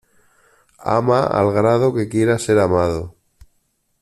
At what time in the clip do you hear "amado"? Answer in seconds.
2.57-3.15